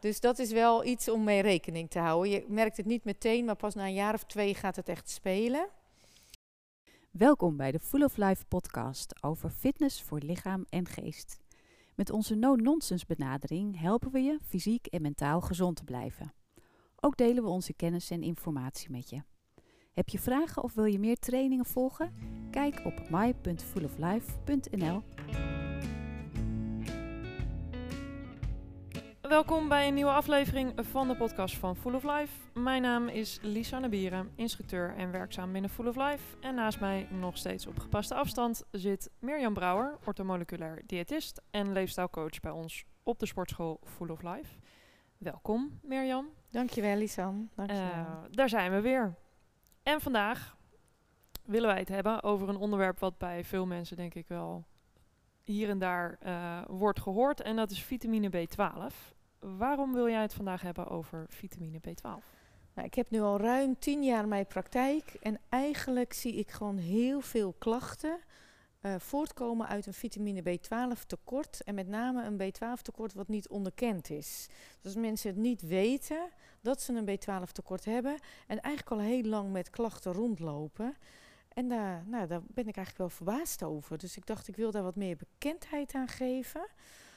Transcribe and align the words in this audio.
Dus 0.00 0.20
dat 0.20 0.38
is 0.38 0.52
wel 0.52 0.84
iets 0.84 1.08
om 1.08 1.24
mee 1.24 1.42
rekening 1.42 1.90
te 1.90 1.98
houden. 1.98 2.30
Je 2.30 2.44
merkt 2.48 2.76
het 2.76 2.86
niet 2.86 3.04
meteen, 3.04 3.44
maar 3.44 3.56
pas 3.56 3.74
na 3.74 3.84
een 3.84 3.94
jaar 3.94 4.14
of 4.14 4.24
twee 4.24 4.54
gaat 4.54 4.76
het 4.76 4.88
echt 4.88 5.10
spelen. 5.10 5.68
Welkom 7.10 7.56
bij 7.56 7.72
de 7.72 7.80
Full 7.80 8.02
of 8.02 8.16
Life 8.16 8.44
podcast 8.44 9.22
over 9.24 9.50
fitness 9.50 10.02
voor 10.02 10.18
lichaam 10.18 10.64
en 10.68 10.86
geest. 10.86 11.38
Met 11.94 12.10
onze 12.10 12.34
no-nonsense 12.34 13.06
benadering 13.06 13.80
helpen 13.80 14.10
we 14.10 14.20
je 14.20 14.38
fysiek 14.46 14.86
en 14.86 15.02
mentaal 15.02 15.40
gezond 15.40 15.76
te 15.76 15.84
blijven. 15.84 16.32
Ook 17.00 17.16
delen 17.16 17.42
we 17.42 17.48
onze 17.48 17.74
kennis 17.74 18.10
en 18.10 18.22
informatie 18.22 18.90
met 18.90 19.10
je. 19.10 19.22
Heb 19.92 20.08
je 20.08 20.18
vragen 20.18 20.62
of 20.62 20.74
wil 20.74 20.84
je 20.84 20.98
meer 20.98 21.18
trainingen 21.18 21.64
volgen? 21.64 22.14
Kijk 22.50 22.80
op 22.84 23.10
my.fulloflife.nl. 23.10 25.02
Welkom 29.28 29.68
bij 29.68 29.88
een 29.88 29.94
nieuwe 29.94 30.10
aflevering 30.10 30.72
van 30.76 31.08
de 31.08 31.16
podcast 31.16 31.56
van 31.56 31.76
Full 31.76 31.94
of 31.94 32.02
Life. 32.02 32.60
Mijn 32.60 32.82
naam 32.82 33.08
is 33.08 33.38
Lisa 33.42 33.78
Nabieren, 33.78 34.30
instructeur 34.34 34.94
en 34.96 35.10
werkzaam 35.10 35.52
binnen 35.52 35.70
Full 35.70 35.86
of 35.86 35.96
Life. 35.96 36.36
En 36.40 36.54
naast 36.54 36.80
mij, 36.80 37.08
nog 37.10 37.36
steeds 37.36 37.66
op 37.66 37.78
gepaste 37.78 38.14
afstand, 38.14 38.64
zit 38.70 39.10
Mirjam 39.18 39.54
Brouwer, 39.54 39.98
orthomoleculair 40.04 40.82
diëtist 40.86 41.42
en 41.50 41.72
leefstijlcoach 41.72 42.40
bij 42.40 42.50
ons 42.50 42.84
op 43.02 43.18
de 43.18 43.26
sportschool 43.26 43.80
Full 43.84 44.08
of 44.08 44.22
Life. 44.22 44.56
Welkom 45.18 45.80
Mirjam. 45.82 46.28
Dankjewel 46.50 46.96
Lisan. 46.96 47.50
Dankjewel. 47.54 47.86
Uh, 47.86 48.16
daar 48.30 48.48
zijn 48.48 48.72
we 48.72 48.80
weer. 48.80 49.14
En 49.82 50.00
vandaag 50.00 50.56
willen 51.44 51.68
wij 51.68 51.78
het 51.78 51.88
hebben 51.88 52.22
over 52.22 52.48
een 52.48 52.56
onderwerp 52.56 52.98
wat 52.98 53.18
bij 53.18 53.44
veel 53.44 53.66
mensen 53.66 53.96
denk 53.96 54.14
ik 54.14 54.28
wel 54.28 54.66
hier 55.42 55.68
en 55.68 55.78
daar 55.78 56.18
uh, 56.26 56.60
wordt 56.68 57.00
gehoord. 57.00 57.40
En 57.40 57.56
dat 57.56 57.70
is 57.70 57.82
vitamine 57.82 58.30
B12. 58.30 59.15
Waarom 59.56 59.92
wil 59.92 60.08
jij 60.08 60.22
het 60.22 60.34
vandaag 60.34 60.60
hebben 60.60 60.88
over 60.88 61.26
vitamine 61.28 61.80
B12? 61.88 62.02
Nou, 62.74 62.88
ik 62.88 62.94
heb 62.94 63.10
nu 63.10 63.20
al 63.20 63.38
ruim 63.38 63.78
tien 63.78 64.02
jaar 64.02 64.28
mijn 64.28 64.46
praktijk 64.46 65.16
en 65.20 65.40
eigenlijk 65.48 66.12
zie 66.12 66.34
ik 66.34 66.50
gewoon 66.50 66.76
heel 66.76 67.20
veel 67.20 67.54
klachten 67.58 68.18
uh, 68.82 68.94
voortkomen 68.98 69.66
uit 69.66 69.86
een 69.86 69.94
vitamine 69.94 70.42
B12 70.42 71.06
tekort 71.06 71.62
en 71.64 71.74
met 71.74 71.88
name 71.88 72.24
een 72.24 72.52
B12 72.52 72.82
tekort 72.82 73.14
wat 73.14 73.28
niet 73.28 73.48
onderkend 73.48 74.10
is. 74.10 74.46
Dus 74.80 74.94
als 74.94 75.02
mensen 75.02 75.30
het 75.30 75.38
niet 75.38 75.62
weten 75.62 76.28
dat 76.60 76.80
ze 76.80 76.92
een 76.92 77.18
B12 77.18 77.52
tekort 77.52 77.84
hebben 77.84 78.18
en 78.46 78.60
eigenlijk 78.60 79.00
al 79.00 79.08
heel 79.08 79.24
lang 79.24 79.52
met 79.52 79.70
klachten 79.70 80.12
rondlopen. 80.12 80.96
En 81.48 81.68
daar, 81.68 82.04
nou, 82.06 82.26
daar 82.26 82.42
ben 82.46 82.68
ik 82.68 82.76
eigenlijk 82.76 82.98
wel 82.98 83.08
verbaasd 83.08 83.62
over. 83.62 83.98
Dus 83.98 84.16
ik 84.16 84.26
dacht, 84.26 84.48
ik 84.48 84.56
wil 84.56 84.70
daar 84.70 84.82
wat 84.82 84.96
meer 84.96 85.16
bekendheid 85.16 85.94
aan 85.94 86.08
geven 86.08 86.66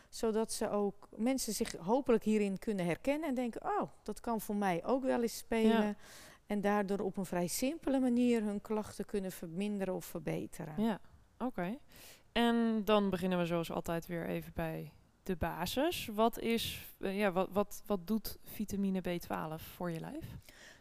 zodat 0.09 0.51
ze 0.51 0.69
ook 0.69 1.07
mensen 1.15 1.53
zich 1.53 1.75
hopelijk 1.75 2.23
hierin 2.23 2.59
kunnen 2.59 2.85
herkennen 2.85 3.29
en 3.29 3.35
denken: 3.35 3.63
oh, 3.63 3.89
dat 4.03 4.19
kan 4.19 4.41
voor 4.41 4.55
mij 4.55 4.85
ook 4.85 5.03
wel 5.03 5.21
eens 5.21 5.37
spelen. 5.37 5.97
En 6.45 6.61
daardoor 6.61 6.99
op 6.99 7.17
een 7.17 7.25
vrij 7.25 7.47
simpele 7.47 7.99
manier 7.99 8.43
hun 8.43 8.61
klachten 8.61 9.05
kunnen 9.05 9.31
verminderen 9.31 9.93
of 9.93 10.05
verbeteren. 10.05 10.83
Ja, 10.83 10.99
oké. 11.37 11.77
En 12.31 12.81
dan 12.85 13.09
beginnen 13.09 13.37
we 13.37 13.45
zoals 13.45 13.71
altijd 13.71 14.05
weer 14.05 14.27
even 14.27 14.51
bij 14.55 14.91
de 15.23 15.35
basis. 15.35 16.09
Wat, 16.13 16.39
is, 16.39 16.93
uh, 16.99 17.17
ja, 17.17 17.31
wat, 17.31 17.49
wat, 17.51 17.81
wat 17.85 18.07
doet 18.07 18.37
vitamine 18.43 19.01
B12 19.01 19.63
voor 19.75 19.91
je 19.91 19.99
lijf? 19.99 20.25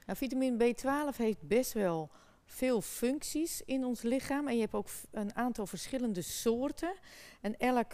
Nou, 0.07 0.19
vitamine 0.19 0.75
B12 0.75 1.17
heeft 1.17 1.43
best 1.43 1.73
wel 1.73 2.11
veel 2.45 2.81
functies 2.81 3.63
in 3.63 3.85
ons 3.85 4.03
lichaam. 4.03 4.49
En 4.49 4.55
je 4.55 4.61
hebt 4.61 4.75
ook 4.75 4.89
een 5.11 5.35
aantal 5.35 5.67
verschillende 5.67 6.23
soorten. 6.23 6.95
En 7.41 7.57
elk 7.57 7.93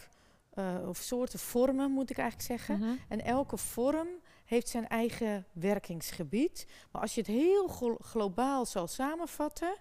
uh, 0.58 0.88
of 0.88 0.97
soorten 0.97 1.38
vormen, 1.38 1.91
moet 1.91 2.10
ik 2.10 2.19
eigenlijk 2.19 2.48
zeggen. 2.48 2.78
-hmm. 2.78 2.98
En 3.08 3.24
elke 3.24 3.56
vorm 3.56 4.08
heeft 4.44 4.69
zijn 4.69 4.88
eigen 4.88 5.47
werkingsgebied. 5.52 6.66
Maar 6.91 7.02
als 7.02 7.14
je 7.14 7.20
het 7.20 7.30
heel 7.30 7.69
globaal 7.98 8.66
zal 8.66 8.86
samenvatten, 8.86 9.77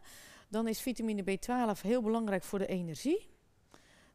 dan 0.47 0.67
is 0.67 0.81
vitamine 0.81 1.23
B12 1.23 1.81
heel 1.81 2.01
belangrijk 2.01 2.44
voor 2.44 2.59
de 2.59 2.67
energie. 2.67 3.29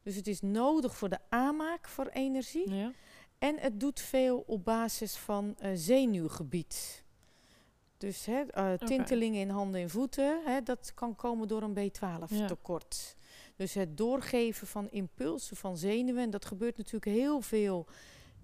Dus 0.03 0.17
het 0.17 0.27
is 0.27 0.41
nodig 0.41 0.97
voor 0.97 1.09
de 1.09 1.19
aanmaak 1.29 1.89
voor 1.89 2.07
energie. 2.07 2.75
Ja. 2.75 2.93
En 3.39 3.59
het 3.59 3.81
doet 3.81 4.01
veel 4.01 4.45
op 4.47 4.65
basis 4.65 5.17
van 5.17 5.57
uh, 5.63 5.71
zenuwgebied. 5.75 7.05
Dus 7.97 8.25
hè, 8.25 8.43
uh, 8.57 8.73
tintelingen 8.73 9.41
in 9.41 9.49
handen 9.49 9.81
en 9.81 9.91
voeten, 9.91 10.43
hè, 10.45 10.63
dat 10.63 10.95
kan 10.95 11.17
komen 11.17 11.49
door 11.49 11.63
een 11.63 11.75
B12-tekort. 11.75 13.17
Ja. 13.18 13.18
Dus 13.59 13.75
het 13.75 13.97
doorgeven 13.97 14.67
van 14.67 14.91
impulsen 14.91 15.57
van 15.57 15.77
zenuwen, 15.77 16.23
en 16.23 16.31
dat 16.31 16.45
gebeurt 16.45 16.77
natuurlijk 16.77 17.17
heel 17.17 17.41
veel 17.41 17.79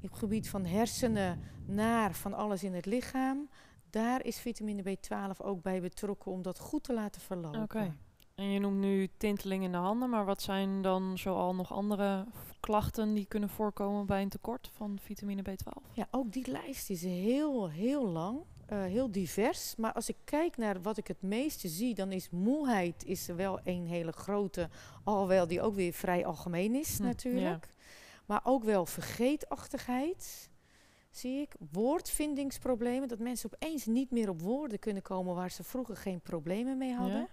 op 0.02 0.10
het 0.10 0.18
gebied 0.18 0.48
van 0.48 0.64
hersenen 0.64 1.40
naar 1.66 2.14
van 2.14 2.34
alles 2.34 2.64
in 2.64 2.74
het 2.74 2.86
lichaam. 2.86 3.48
Daar 3.90 4.24
is 4.24 4.38
vitamine 4.38 4.82
B12 4.82 5.36
ook 5.44 5.62
bij 5.62 5.80
betrokken 5.80 6.32
om 6.32 6.42
dat 6.42 6.58
goed 6.58 6.84
te 6.84 6.92
laten 6.92 7.20
verlopen. 7.20 7.62
Oké. 7.62 7.76
Okay. 7.76 7.92
En 8.34 8.50
je 8.50 8.60
noemt 8.60 8.78
nu 8.78 9.08
tinteling 9.16 9.64
in 9.64 9.72
de 9.72 9.78
handen, 9.78 10.10
maar 10.10 10.24
wat 10.24 10.42
zijn 10.42 10.82
dan 10.82 11.18
zoal 11.18 11.54
nog 11.54 11.72
andere 11.72 12.26
klachten 12.60 13.14
die 13.14 13.26
kunnen 13.26 13.48
voorkomen 13.48 14.06
bij 14.06 14.22
een 14.22 14.28
tekort 14.28 14.70
van 14.72 14.98
vitamine 15.00 15.42
B12? 15.42 15.92
Ja, 15.92 16.06
ook 16.10 16.32
die 16.32 16.50
lijst 16.50 16.90
is 16.90 17.02
heel, 17.02 17.70
heel 17.70 18.08
lang. 18.08 18.38
Uh, 18.74 18.84
heel 18.84 19.10
divers. 19.10 19.76
Maar 19.76 19.92
als 19.92 20.08
ik 20.08 20.16
kijk 20.24 20.56
naar 20.56 20.82
wat 20.82 20.96
ik 20.96 21.06
het 21.06 21.22
meeste 21.22 21.68
zie, 21.68 21.94
dan 21.94 22.12
is 22.12 22.30
moeheid 22.30 23.04
is 23.04 23.26
wel 23.26 23.60
een 23.64 23.86
hele 23.86 24.12
grote, 24.12 24.68
alhoewel 25.04 25.46
die 25.46 25.62
ook 25.62 25.74
weer 25.74 25.92
vrij 25.92 26.26
algemeen 26.26 26.74
is 26.74 26.98
hm, 26.98 27.04
natuurlijk. 27.04 27.64
Ja. 27.64 27.72
Maar 28.26 28.40
ook 28.44 28.64
wel 28.64 28.86
vergeetachtigheid, 28.86 30.50
zie 31.10 31.40
ik. 31.40 31.54
Woordvindingsproblemen, 31.72 33.08
dat 33.08 33.18
mensen 33.18 33.50
opeens 33.52 33.86
niet 33.86 34.10
meer 34.10 34.28
op 34.28 34.40
woorden 34.40 34.78
kunnen 34.78 35.02
komen 35.02 35.34
waar 35.34 35.50
ze 35.50 35.64
vroeger 35.64 35.96
geen 35.96 36.20
problemen 36.20 36.78
mee 36.78 36.94
hadden. 36.94 37.28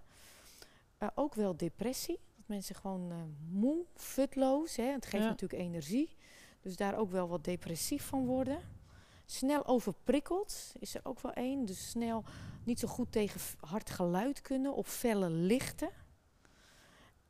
Ja. 0.99 1.05
Uh, 1.05 1.09
ook 1.15 1.35
wel 1.35 1.57
depressie, 1.57 2.19
dat 2.35 2.47
mensen 2.47 2.75
gewoon 2.75 3.11
uh, 3.11 3.17
moe, 3.49 3.85
futloos, 3.95 4.75
hè. 4.75 4.83
het 4.83 5.05
geeft 5.05 5.23
ja. 5.23 5.29
natuurlijk 5.29 5.61
energie. 5.61 6.15
Dus 6.61 6.75
daar 6.75 6.97
ook 6.97 7.11
wel 7.11 7.27
wat 7.27 7.43
depressief 7.43 8.03
van 8.03 8.25
worden. 8.25 8.59
Snel 9.31 9.65
overprikkeld 9.65 10.73
is 10.79 10.95
er 10.95 11.01
ook 11.03 11.19
wel 11.19 11.33
één. 11.33 11.65
Dus 11.65 11.89
snel 11.89 12.23
niet 12.63 12.79
zo 12.79 12.87
goed 12.87 13.11
tegen 13.11 13.41
hard 13.59 13.89
geluid 13.89 14.41
kunnen 14.41 14.75
of 14.75 14.87
felle 14.87 15.29
lichten. 15.29 15.89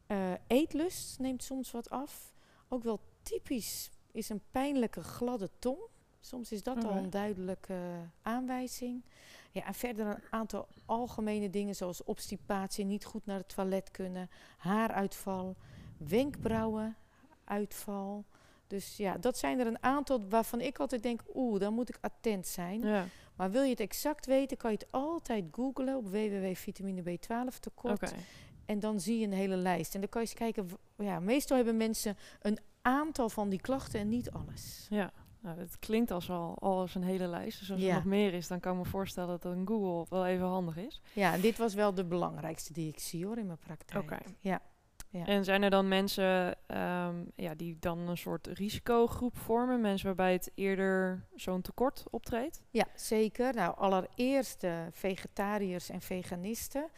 Uh, 0.08 0.32
eetlust 0.48 1.20
neemt 1.20 1.44
soms 1.44 1.72
wat 1.72 1.90
af. 1.90 2.34
Ook 2.68 2.84
wel 2.84 3.00
typisch 3.22 3.90
is 4.12 4.30
een 4.30 4.42
pijnlijke 4.52 5.04
gladde 5.04 5.50
tong. 5.60 5.80
Soms 6.20 6.52
is 6.52 6.64
dat 6.64 6.84
al 6.84 6.96
een 6.96 7.10
duidelijke 7.10 7.80
aanwijzing. 8.22 9.04
Ja, 9.52 9.66
en 9.66 9.74
verder 9.74 10.08
een 10.08 10.24
aantal 10.30 10.68
algemene 10.86 11.50
dingen 11.50 11.76
zoals 11.76 12.04
obstipatie, 12.04 12.86
niet 12.86 13.06
goed 13.06 13.26
naar 13.26 13.38
het 13.38 13.56
toilet 13.56 13.92
kunnen, 13.92 14.30
haaruitval, 14.58 15.56
wenkbrauwen, 15.98 16.96
uitval. 17.44 18.26
Dus 18.72 18.98
ja, 18.98 19.18
dat 19.18 19.38
zijn 19.38 19.60
er 19.60 19.68
een 19.68 19.84
aantal 19.84 20.22
waarvan 20.30 20.62
ik 20.62 20.80
altijd 20.80 21.04
denk, 21.04 21.22
oeh, 21.34 21.60
dan 21.60 21.74
moet 21.74 21.90
ik 21.90 21.98
attent 22.02 22.48
zijn. 22.48 22.80
Ja. 22.80 23.06
Maar 23.36 23.52
wil 23.52 23.64
je 23.64 23.70
het 23.70 23.80
exact 23.80 24.26
weten, 24.26 24.58
kan 24.58 24.72
je 24.72 24.78
het 24.78 24.92
altijd 24.92 25.46
googlen 25.52 25.96
op 25.96 26.08
www.vitamine 26.08 27.02
B12 27.02 27.60
tekort. 27.60 28.04
Okay. 28.04 28.20
En 28.66 28.80
dan 28.80 29.00
zie 29.00 29.20
je 29.20 29.26
een 29.26 29.34
hele 29.34 29.56
lijst. 29.56 29.94
En 29.94 30.00
dan 30.00 30.10
kan 30.10 30.22
je 30.22 30.28
eens 30.28 30.38
kijken, 30.38 30.70
ja, 30.98 31.20
meestal 31.20 31.56
hebben 31.56 31.78
mensen 31.78 32.18
een 32.42 32.60
aantal 32.82 33.30
van 33.30 33.50
die 33.50 33.62
klachten 33.62 34.00
en 34.00 34.10
niet 34.10 34.32
alles. 34.32 34.88
Ja, 34.90 35.12
nou, 35.40 35.60
het 35.60 35.80
klinkt 35.80 36.12
als 36.12 36.30
al 36.30 36.58
als 36.60 36.96
een 36.96 37.04
hele 37.04 37.28
lijst. 37.28 37.60
Dus 37.60 37.72
als 37.72 37.82
ja. 37.82 37.88
er 37.88 37.94
nog 37.94 38.06
meer 38.06 38.34
is, 38.34 38.48
dan 38.48 38.60
kan 38.60 38.72
ik 38.72 38.84
me 38.84 38.90
voorstellen 38.90 39.40
dat 39.40 39.52
een 39.52 39.68
Google 39.68 40.06
wel 40.10 40.26
even 40.26 40.46
handig 40.46 40.78
is. 40.78 41.02
Ja, 41.14 41.38
dit 41.38 41.58
was 41.58 41.74
wel 41.74 41.94
de 41.94 42.06
belangrijkste 42.06 42.74
die 42.74 42.88
ik 42.88 43.00
zie 43.00 43.26
hoor 43.26 43.38
in 43.38 43.46
mijn 43.46 43.58
praktijk. 43.58 44.04
Oké. 44.04 44.18
Ja. 44.40 44.62
Ja. 45.12 45.26
En 45.26 45.44
zijn 45.44 45.62
er 45.62 45.70
dan 45.70 45.88
mensen 45.88 46.58
um, 46.68 47.32
ja, 47.36 47.56
die 47.56 47.78
dan 47.80 47.98
een 47.98 48.18
soort 48.18 48.48
risicogroep 48.48 49.38
vormen? 49.38 49.82
Mensen 49.82 50.06
waarbij 50.06 50.34
het 50.34 50.52
eerder 50.56 51.26
zo'n 51.36 51.62
tekort 51.62 52.04
optreedt? 52.10 52.62
Ja, 52.70 52.86
zeker. 52.96 53.54
Nou, 53.54 53.78
allereerst 53.78 54.64
uh, 54.64 54.82
vegetariërs 54.92 55.90
en 55.90 56.02
veganisten. 56.02 56.90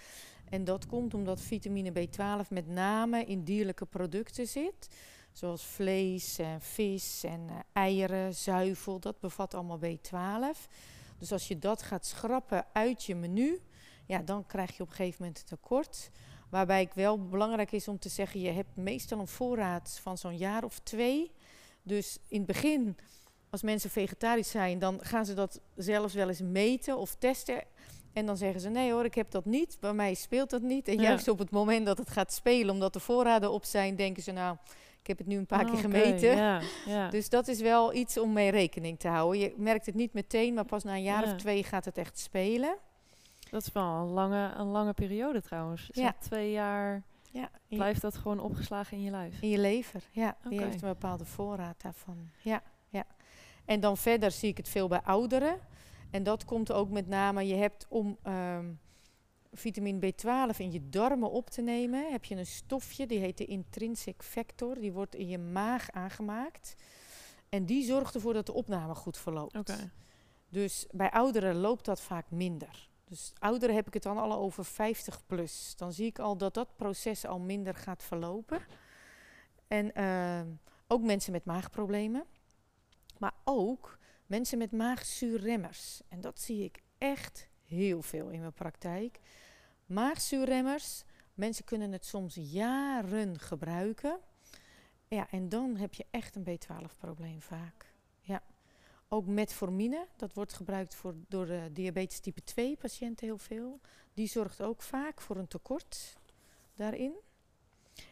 En 0.49 0.63
dat 0.63 0.87
komt 0.87 1.13
omdat 1.13 1.41
vitamine 1.41 1.91
B12 1.91 2.47
met 2.49 2.67
name 2.67 3.25
in 3.25 3.43
dierlijke 3.43 3.85
producten 3.85 4.47
zit. 4.47 4.87
Zoals 5.31 5.65
vlees 5.65 6.37
en 6.39 6.61
vis 6.61 7.23
en 7.23 7.41
uh, 7.49 7.55
eieren, 7.71 8.33
zuivel. 8.33 8.99
Dat 8.99 9.19
bevat 9.19 9.53
allemaal 9.53 9.79
B12. 9.79 10.69
Dus 11.17 11.31
als 11.31 11.47
je 11.47 11.59
dat 11.59 11.81
gaat 11.81 12.05
schrappen 12.05 12.65
uit 12.73 13.03
je 13.03 13.15
menu, 13.15 13.61
ja, 14.05 14.17
dan 14.17 14.45
krijg 14.45 14.77
je 14.77 14.83
op 14.83 14.89
een 14.89 14.95
gegeven 14.95 15.17
moment 15.19 15.39
een 15.39 15.57
tekort. 15.57 16.11
Waarbij 16.53 16.81
ik 16.81 16.93
wel 16.93 17.27
belangrijk 17.27 17.71
is 17.71 17.87
om 17.87 17.99
te 17.99 18.09
zeggen, 18.09 18.39
je 18.39 18.49
hebt 18.49 18.75
meestal 18.75 19.19
een 19.19 19.27
voorraad 19.27 19.99
van 20.01 20.17
zo'n 20.17 20.37
jaar 20.37 20.63
of 20.63 20.79
twee. 20.79 21.31
Dus 21.83 22.17
in 22.27 22.37
het 22.37 22.45
begin, 22.45 22.97
als 23.49 23.61
mensen 23.61 23.89
vegetarisch 23.89 24.49
zijn, 24.49 24.79
dan 24.79 24.99
gaan 25.01 25.25
ze 25.25 25.33
dat 25.33 25.61
zelfs 25.75 26.13
wel 26.13 26.27
eens 26.27 26.41
meten 26.41 26.97
of 26.97 27.15
testen. 27.15 27.63
En 28.13 28.25
dan 28.25 28.37
zeggen 28.37 28.61
ze, 28.61 28.69
nee 28.69 28.91
hoor, 28.91 29.05
ik 29.05 29.15
heb 29.15 29.31
dat 29.31 29.45
niet. 29.45 29.77
Bij 29.79 29.93
mij 29.93 30.13
speelt 30.13 30.49
dat 30.49 30.61
niet. 30.61 30.87
En 30.87 30.95
ja. 30.95 31.01
juist 31.01 31.27
op 31.27 31.39
het 31.39 31.51
moment 31.51 31.85
dat 31.85 31.97
het 31.97 32.09
gaat 32.09 32.33
spelen, 32.33 32.73
omdat 32.73 32.93
de 32.93 32.99
voorraden 32.99 33.51
op 33.51 33.65
zijn, 33.65 33.95
denken 33.95 34.23
ze, 34.23 34.31
nou, 34.31 34.57
Ik 35.01 35.07
heb 35.07 35.17
het 35.17 35.27
nu 35.27 35.37
een 35.37 35.45
paar 35.45 35.65
keer 35.65 35.73
Oké, 35.73 35.81
gemeten. 35.81 36.61
Dus 37.11 37.29
dat 37.29 37.47
is 37.47 37.61
wel 37.61 37.93
iets 37.93 38.17
om 38.17 38.33
mee 38.33 38.51
rekening 38.51 38.99
te 38.99 39.07
houden. 39.07 39.39
Je 39.39 39.53
merkt 39.57 39.85
het 39.85 39.95
niet 39.95 40.13
meteen, 40.13 40.53
maar 40.53 40.65
pas 40.65 40.83
na 40.83 40.93
een 40.93 41.03
jaar 41.03 41.25
Ja. 41.25 41.31
of 41.33 41.37
twee 41.37 41.63
gaat 41.63 41.85
het 41.85 41.97
echt 41.97 42.19
spelen. 42.19 42.77
Dat 43.53 43.61
is 43.61 43.71
wel 43.71 43.83
een 43.83 44.09
lange, 44.09 44.53
een 44.55 44.67
lange 44.67 44.93
periode 44.93 45.41
trouwens. 45.41 45.89
Ja. 45.91 46.15
twee 46.19 46.51
jaar 46.51 47.03
Ja, 47.31 47.49
blijft 47.67 48.01
dat 48.01 48.15
gewoon 48.15 48.39
opgeslagen 48.39 48.97
in 48.97 49.03
je 49.03 49.11
lijf. 49.11 49.41
in 49.41 49.49
je 49.49 49.57
lever. 49.57 50.03
Ja, 50.11 50.37
die 50.43 50.53
Oké. 50.53 50.63
heeft 50.63 50.81
een 50.81 50.89
bepaalde 50.89 51.25
voorraad 51.25 51.81
daarvan. 51.81 52.29
Ja, 52.41 52.61
ja. 52.89 53.05
En 53.65 53.79
dan 53.79 53.97
verder 53.97 54.31
zie 54.31 54.49
ik 54.49 54.57
het 54.57 54.69
veel 54.69 54.87
bij 54.87 55.01
ouderen. 55.01 55.59
En 56.11 56.23
dat 56.23 56.45
komt 56.45 56.71
ook 56.71 56.89
met 56.89 57.07
name, 57.07 57.47
je 57.47 57.55
hebt 57.55 57.85
om 57.89 58.17
ehm, 58.23 58.71
vitamine 59.51 59.99
B12 60.13 60.57
in 60.57 60.71
je 60.71 60.89
darmen 60.89 61.31
op 61.31 61.49
te 61.49 61.61
nemen, 61.61 62.11
heb 62.11 62.25
je 62.25 62.35
een 62.35 62.45
stofje, 62.45 63.05
die 63.05 63.19
heet 63.19 63.37
de 63.37 63.45
intrinsic 63.45 64.23
factor. 64.23 64.79
Die 64.79 64.91
wordt 64.91 65.15
in 65.15 65.27
je 65.27 65.37
maag 65.37 65.91
aangemaakt. 65.91 66.75
En 67.49 67.65
die 67.65 67.85
zorgt 67.85 68.15
ervoor 68.15 68.33
dat 68.33 68.45
de 68.45 68.53
opname 68.53 68.95
goed 68.95 69.17
verloopt. 69.17 69.55
Oké. 69.57 69.91
Dus 70.49 70.87
bij 70.91 71.11
ouderen 71.11 71.55
loopt 71.55 71.85
dat 71.85 72.01
vaak 72.01 72.31
minder. 72.31 72.91
Dus 73.13 73.33
ouderen 73.39 73.75
heb 73.75 73.87
ik 73.87 73.93
het 73.93 74.03
dan 74.03 74.17
al 74.17 74.33
over 74.33 74.65
50 74.65 75.25
plus. 75.25 75.73
Dan 75.75 75.93
zie 75.93 76.05
ik 76.05 76.19
al 76.19 76.37
dat 76.37 76.53
dat 76.53 76.75
proces 76.75 77.25
al 77.25 77.39
minder 77.39 77.75
gaat 77.75 78.03
verlopen. 78.03 78.61
En 79.67 79.93
ehm, 79.93 80.47
ook 80.87 81.01
mensen 81.01 81.31
met 81.31 81.45
maagproblemen. 81.45 82.25
Maar 83.17 83.33
ook 83.43 83.99
mensen 84.25 84.57
met 84.57 84.71
maagzuurremmers. 84.71 86.01
En 86.07 86.21
dat 86.21 86.39
zie 86.39 86.63
ik 86.63 86.81
echt 86.97 87.49
heel 87.65 88.01
veel 88.01 88.29
in 88.29 88.39
mijn 88.39 88.53
praktijk. 88.53 89.19
Maagzuurremmers, 89.85 91.03
mensen 91.33 91.65
kunnen 91.65 91.91
het 91.91 92.05
soms 92.05 92.35
jaren 92.35 93.39
gebruiken. 93.39 94.19
Ja, 95.07 95.29
en 95.29 95.49
dan 95.49 95.75
heb 95.75 95.93
je 95.93 96.05
echt 96.11 96.35
een 96.35 96.45
B12-probleem 96.45 97.41
vaak. 97.41 97.92
Ook 99.07 99.25
metformine, 99.25 100.07
dat 100.15 100.33
wordt 100.33 100.53
gebruikt 100.53 100.95
voor, 100.95 101.15
door 101.27 101.45
de 101.45 101.69
diabetes 101.71 102.19
type 102.19 102.43
2 102.43 102.77
patiënten 102.77 103.27
heel 103.27 103.37
veel. 103.37 103.79
Die 104.13 104.27
zorgt 104.27 104.61
ook 104.61 104.81
vaak 104.81 105.21
voor 105.21 105.37
een 105.37 105.47
tekort 105.47 106.17
daarin. 106.75 107.13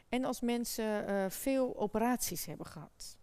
En 0.09 0.25
als 0.25 0.39
mensen 0.41 1.07
eh, 1.07 1.29
veel 1.29 1.77
operaties 1.77 2.45
hebben 2.45 2.65
gehad. 2.65 3.17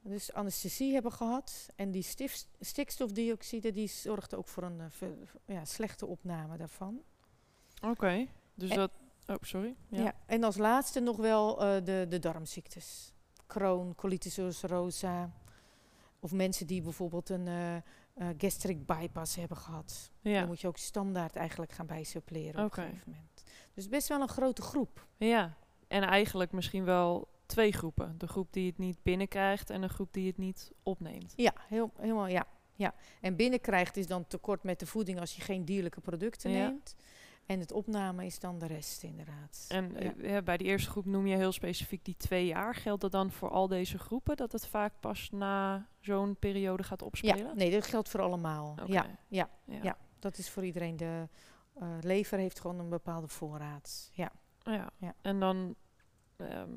Dus 0.00 0.32
anesthesie 0.32 0.92
hebben 0.92 1.12
gehad. 1.12 1.68
En 1.76 1.90
die 1.90 2.02
stif- 2.02 2.46
stikstofdioxide 2.60 3.72
die 3.72 3.88
zorgt 3.88 4.34
ook 4.34 4.48
voor 4.48 4.62
een 4.62 4.80
eh, 4.80 5.08
ja, 5.44 5.64
slechte 5.64 6.06
opname 6.06 6.56
daarvan. 6.56 7.02
Oké. 7.82 8.26
Dus 8.54 8.70
En- 8.70 8.76
dat... 8.76 8.90
Oh, 9.26 9.36
sorry. 9.40 9.74
Ja. 9.88 10.02
Ja. 10.02 10.14
En 10.26 10.44
als 10.44 10.56
laatste 10.56 11.00
nog 11.00 11.16
wel 11.16 11.60
eh, 11.62 11.84
de, 11.84 12.06
de 12.08 12.18
darmziektes. 12.18 13.12
Crohn, 13.46 13.94
colitis 13.96 14.38
ulcerosa. 14.38 15.32
Of 16.20 16.32
mensen 16.32 16.66
die 16.66 16.82
bijvoorbeeld 16.82 17.28
een 17.28 17.46
eh, 17.48 18.28
gastric 18.38 18.86
bypass 18.86 19.36
hebben 19.36 19.56
gehad. 19.56 20.10
Ja. 20.20 20.38
Dan 20.38 20.48
moet 20.48 20.60
je 20.60 20.66
ook 20.66 20.76
standaard 20.76 21.36
eigenlijk 21.36 21.72
gaan 21.72 21.86
bijsuppleren 21.86 22.64
op 22.64 22.76
een 22.76 22.84
gegeven 22.84 23.12
moment. 23.12 23.44
Dus 23.74 23.88
best 23.88 24.08
wel 24.08 24.20
een 24.20 24.28
grote 24.28 24.62
groep. 24.62 25.06
Ja, 25.16 25.56
en 25.88 26.02
eigenlijk 26.02 26.52
misschien 26.52 26.84
wel 26.84 27.28
twee 27.46 27.72
groepen. 27.72 28.14
De 28.18 28.26
groep 28.26 28.52
die 28.52 28.66
het 28.66 28.78
niet 28.78 29.02
binnenkrijgt 29.02 29.70
en 29.70 29.80
de 29.80 29.88
groep 29.88 30.12
die 30.12 30.26
het 30.26 30.38
niet 30.38 30.72
opneemt. 30.82 31.32
Ja, 31.36 31.52
heel, 31.68 31.92
helemaal 31.98 32.26
ja. 32.26 32.46
ja. 32.74 32.94
En 33.20 33.36
binnenkrijgt 33.36 33.96
is 33.96 34.06
dan 34.06 34.26
tekort 34.26 34.62
met 34.62 34.80
de 34.80 34.86
voeding 34.86 35.20
als 35.20 35.36
je 35.36 35.42
geen 35.42 35.64
dierlijke 35.64 36.00
producten 36.00 36.50
Ja. 36.50 36.68
neemt. 36.68 36.96
En 37.48 37.60
het 37.60 37.72
opname 37.72 38.24
is 38.26 38.38
dan 38.38 38.58
de 38.58 38.66
rest 38.66 39.02
inderdaad. 39.02 39.64
En 39.68 39.92
Ja. 39.92 39.98
eh, 40.14 40.30
ja, 40.30 40.42
bij 40.42 40.56
die 40.56 40.66
eerste 40.66 40.90
groep 40.90 41.04
noem 41.04 41.26
je 41.26 41.36
heel 41.36 41.52
specifiek 41.52 42.04
die 42.04 42.16
twee 42.16 42.46
jaar. 42.46 42.74
Geldt 42.74 43.00
dat 43.00 43.12
dan 43.12 43.30
voor 43.32 43.50
al 43.50 43.68
deze 43.68 43.98
groepen? 43.98 44.36
Dat 44.36 44.52
het 44.52 44.66
vaak 44.66 44.92
pas 45.00 45.30
na 45.30 45.86
zo'n 46.00 46.36
periode 46.36 46.82
gaat 46.82 47.02
opspelen? 47.02 47.36
ja, 47.46 47.52
nee, 47.54 47.70
dat 47.70 47.86
geldt 47.86 48.08
voor 48.08 48.20
allemaal. 48.20 48.74
Ja, 48.86 49.06
ja, 49.28 49.48
Ja. 49.64 49.96
dat 50.18 50.38
is 50.38 50.50
voor 50.50 50.64
iedereen. 50.64 50.96
De 50.96 51.28
eh, 51.74 51.88
lever 52.00 52.38
heeft 52.38 52.60
gewoon 52.60 52.78
een 52.78 52.88
bepaalde 52.88 53.28
voorraad. 53.28 54.10
Ja. 54.12 54.32
Ja. 54.58 54.90
Ja. 54.96 55.14
En 55.22 55.40
dan 55.40 55.74
ehm, 56.36 56.70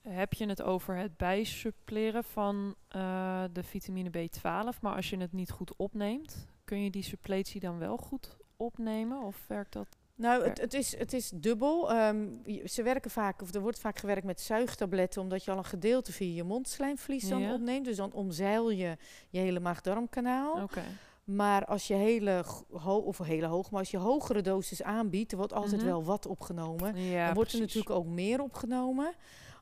heb 0.00 0.32
je 0.32 0.46
het 0.46 0.62
over 0.62 0.96
het 0.96 1.16
bijsuppleren 1.16 2.24
van 2.24 2.74
eh, 2.88 3.44
de 3.52 3.62
vitamine 3.62 4.10
B12. 4.10 4.80
Maar 4.80 4.94
als 4.94 5.10
je 5.10 5.16
het 5.18 5.32
niet 5.32 5.50
goed 5.50 5.76
opneemt, 5.76 6.46
kun 6.64 6.82
je 6.82 6.90
die 6.90 7.02
suppletie 7.02 7.60
dan 7.60 7.78
wel 7.78 7.96
goed 7.96 8.36
opnemen? 8.62 9.22
Of 9.22 9.44
werkt 9.48 9.72
dat? 9.72 9.86
Nou, 10.14 10.44
het, 10.44 10.60
het, 10.60 10.74
is, 10.74 10.98
het 10.98 11.12
is 11.12 11.30
dubbel. 11.34 11.92
Ehm, 11.92 12.28
ze 12.64 12.82
werken 12.82 13.10
vaak, 13.10 13.42
of 13.42 13.54
er 13.54 13.60
wordt 13.60 13.78
vaak 13.80 13.98
gewerkt 13.98 14.24
met 14.24 14.40
zuigtabletten, 14.40 15.22
omdat 15.22 15.44
je 15.44 15.50
al 15.50 15.56
een 15.58 15.64
gedeelte 15.64 16.12
via 16.12 16.34
je 16.34 16.44
mondslijmvlies 16.44 17.28
dan 17.28 17.40
Ja. 17.40 17.52
opneemt. 17.54 17.84
Dus 17.84 17.96
dan 17.96 18.12
omzeil 18.12 18.70
je 18.70 18.96
je 19.28 19.38
hele 19.38 19.60
maag-darmkanaal. 19.60 20.62
Oké. 20.62 20.82
Maar 21.24 21.64
als 21.64 21.86
je 21.86 21.94
hele, 21.94 22.44
of 22.84 23.18
hele 23.18 23.46
hoog, 23.46 23.70
maar 23.70 23.80
als 23.80 23.90
je 23.90 23.96
hogere 23.96 24.40
dosis 24.42 24.82
aanbiedt, 24.82 25.30
er 25.32 25.38
wordt 25.38 25.52
altijd 25.52 25.76
Mhm. 25.80 25.90
wel 25.90 26.04
wat 26.04 26.26
opgenomen. 26.26 26.96
Ja, 26.98 27.24
dan 27.26 27.34
wordt 27.34 27.52
er 27.52 27.60
natuurlijk 27.60 27.90
ook 27.90 28.06
meer 28.06 28.40
opgenomen. 28.42 29.12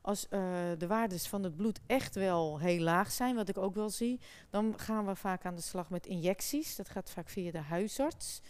Als 0.01 0.27
eh, 0.29 0.41
de 0.77 0.87
waardes 0.87 1.27
van 1.27 1.43
het 1.43 1.55
bloed 1.55 1.79
echt 1.87 2.15
wel 2.15 2.59
heel 2.59 2.79
laag 2.79 3.11
zijn, 3.11 3.35
wat 3.35 3.49
ik 3.49 3.57
ook 3.57 3.75
wel 3.75 3.89
zie, 3.89 4.19
dan 4.49 4.73
gaan 4.77 5.05
we 5.05 5.15
vaak 5.15 5.45
aan 5.45 5.55
de 5.55 5.61
slag 5.61 5.89
met 5.89 6.05
injecties. 6.05 6.75
Dat 6.75 6.89
gaat 6.89 7.09
vaak 7.09 7.29
via 7.29 7.51
de 7.51 7.57
huisarts. 7.57 8.41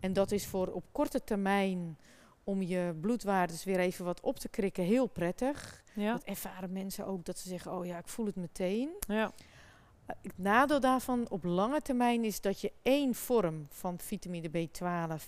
En 0.00 0.12
dat 0.12 0.32
is 0.32 0.46
voor 0.46 0.66
op 0.68 0.84
korte 0.92 1.24
termijn 1.24 1.98
om 2.44 2.62
je 2.62 2.94
bloedwaardes 3.00 3.64
weer 3.64 3.78
even 3.78 4.04
wat 4.04 4.20
op 4.20 4.38
te 4.38 4.48
krikken 4.48 4.84
heel 4.84 5.06
prettig. 5.06 5.82
Ja. 5.94 6.12
Dat 6.12 6.22
ervaren 6.24 6.72
mensen 6.72 7.06
ook 7.06 7.24
dat 7.24 7.38
ze 7.38 7.48
zeggen, 7.48 7.72
oh 7.72 7.86
ja, 7.86 7.98
ik 7.98 8.08
voel 8.08 8.26
het 8.26 8.36
meteen. 8.36 8.90
ja. 9.08 9.32
Uh, 10.10 10.16
Het 10.22 10.38
nadeel 10.38 10.80
daarvan 10.80 11.26
op 11.28 11.44
lange 11.44 11.80
termijn 11.80 12.24
is 12.24 12.40
dat 12.40 12.60
je 12.60 12.72
één 12.82 13.14
vorm 13.14 13.66
van 13.70 13.98
vitamine 13.98 14.48
B12 14.48 15.22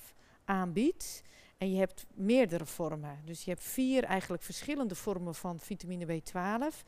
aanbiedt. 0.45 1.23
En 1.59 1.73
je 1.73 1.79
hebt 1.79 2.07
meerdere 2.15 2.67
vormen. 2.67 3.19
Dus 3.25 3.45
je 3.45 3.51
hebt 3.51 3.63
vier 3.65 4.05
eigenlijk 4.05 4.43
verschillende 4.43 4.95
vormen 4.95 5.35
van 5.35 5.59
vitamine 5.59 6.07
B12. 6.07 6.85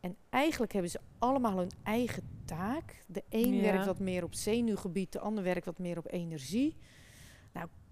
En 0.00 0.16
eigenlijk 0.30 0.72
hebben 0.72 0.90
ze 0.90 1.00
allemaal 1.18 1.58
hun 1.58 1.70
eigen 1.82 2.42
taak. 2.44 3.04
De 3.06 3.22
een 3.28 3.54
Ja. 3.54 3.62
werkt 3.62 3.86
wat 3.86 3.98
meer 3.98 4.24
op 4.24 4.34
zenuwgebied, 4.34 5.12
de 5.12 5.20
ander 5.20 5.44
werkt 5.44 5.64
wat 5.66 5.78
meer 5.78 5.98
op 5.98 6.12
energie. 6.12 6.76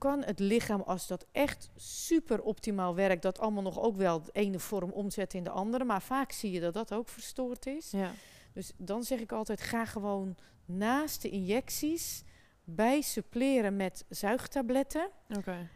Kan 0.03 0.25
het 0.25 0.39
lichaam, 0.39 0.81
als 0.81 1.07
dat 1.07 1.27
echt 1.33 1.71
super 1.77 2.43
optimaal 2.43 2.95
werkt, 2.95 3.23
dat 3.23 3.39
allemaal 3.39 3.63
nog 3.63 3.81
ook 3.81 3.97
wel 3.97 4.23
de 4.23 4.31
ene 4.33 4.59
vorm 4.59 4.91
omzetten 4.91 5.39
in 5.39 5.45
de 5.45 5.51
andere. 5.51 5.85
Maar 5.85 6.03
vaak 6.03 6.33
zie 6.33 6.51
je 6.51 6.61
dat 6.61 6.75
dat 6.75 6.95
ook 6.95 7.09
verstoord 7.09 7.67
is. 7.67 7.91
ja. 7.91 8.11
Dus 8.53 8.73
dan 8.77 9.03
zeg 9.03 9.21
ik 9.21 9.33
altijd, 9.33 9.61
ga 9.61 9.85
gewoon 9.85 10.37
naast 10.65 11.23
de 11.23 11.29
injecties 11.29 12.25
bij 12.65 13.01
suppleren 13.01 13.77
met 13.77 14.05
zuigtabletten. 14.09 15.11
Oké. 15.37 15.69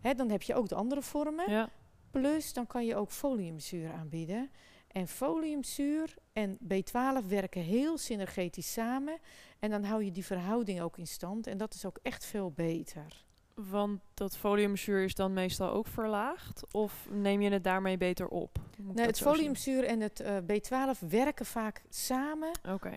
Hè, 0.00 0.14
dan 0.14 0.30
heb 0.30 0.42
je 0.42 0.54
ook 0.54 0.68
de 0.68 0.74
andere 0.74 1.02
vormen. 1.02 1.50
Ja. 1.50 1.68
Plus 2.10 2.52
dan 2.52 2.66
kan 2.66 2.86
je 2.86 2.96
ook 2.96 3.10
foliumzuur 3.10 3.92
aanbieden. 3.92 4.50
En 4.88 5.08
foliumzuur 5.08 6.14
en 6.32 6.58
B12 6.58 7.26
werken 7.28 7.62
heel 7.62 7.98
synergetisch 7.98 8.72
samen. 8.72 9.18
En 9.58 9.70
dan 9.70 9.84
hou 9.84 10.04
je 10.04 10.12
die 10.12 10.24
verhouding 10.24 10.80
ook 10.80 10.98
in 10.98 11.06
stand. 11.06 11.46
En 11.46 11.56
dat 11.58 11.74
is 11.74 11.84
ook 11.84 11.98
echt 12.02 12.24
veel 12.24 12.50
beter. 12.50 13.24
Want 13.54 14.00
dat 14.14 14.36
foliumzuur 14.36 15.04
is 15.04 15.14
dan 15.14 15.32
meestal 15.32 15.70
ook 15.70 15.86
verlaagd? 15.86 16.62
Of 16.70 17.08
neem 17.10 17.40
je 17.40 17.50
het 17.50 17.64
daarmee 17.64 17.96
beter 17.96 18.28
op? 18.28 18.58
Nee, 18.76 19.06
het 19.06 19.18
foliumzuur 19.18 19.84
en 19.84 20.00
het 20.00 20.20
eh, 20.20 20.36
B12 20.36 21.08
werken 21.08 21.46
vaak 21.46 21.82
samen 21.88 22.50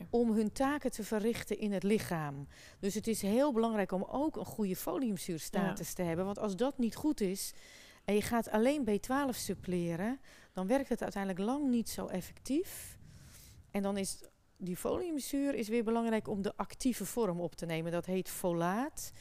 om 0.09 0.31
hun 0.31 0.51
taken 0.51 0.91
te 0.91 1.03
verrichten 1.03 1.59
in 1.59 1.71
het 1.71 1.83
lichaam. 1.83 2.47
Dus 2.79 2.93
het 2.93 3.07
is 3.07 3.21
heel 3.21 3.51
belangrijk 3.51 3.91
om 3.91 4.03
ook 4.03 4.35
een 4.35 4.45
goede 4.45 4.75
foliumzuurstatus 4.75 5.93
te 5.93 6.01
hebben. 6.01 6.25
Want 6.25 6.39
als 6.39 6.55
dat 6.55 6.77
niet 6.77 6.95
goed 6.95 7.21
is 7.21 7.53
en 8.05 8.15
je 8.15 8.21
gaat 8.21 8.49
alleen 8.49 8.89
B12 8.89 9.29
suppleren, 9.29 10.19
dan 10.53 10.67
werkt 10.67 10.89
het 10.89 11.01
uiteindelijk 11.01 11.45
lang 11.45 11.69
niet 11.69 11.89
zo 11.89 12.05
effectief. 12.05 12.97
En 13.71 13.81
dan 13.81 13.97
is 13.97 14.23
die 14.57 14.77
foliumzuur 14.77 15.53
is 15.53 15.67
weer 15.67 15.83
belangrijk 15.83 16.27
om 16.27 16.41
de 16.41 16.53
actieve 16.55 17.05
vorm 17.05 17.39
op 17.39 17.55
te 17.55 17.65
nemen. 17.65 17.91
Dat 17.91 18.05
heet 18.05 18.29
folaat. 18.29 19.11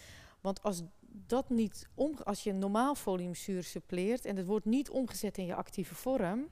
Want 0.40 0.62
als 0.62 0.82
dat 1.16 1.48
niet 1.50 1.88
om, 1.94 2.18
als 2.24 2.42
je 2.42 2.52
normaal 2.52 2.94
foliumzuur 2.94 3.62
suppleert 3.62 4.24
en 4.24 4.36
het 4.36 4.46
wordt 4.46 4.64
niet 4.66 4.90
omgezet 4.90 5.38
in 5.38 5.46
je 5.46 5.54
actieve 5.54 5.94
vorm, 5.94 6.48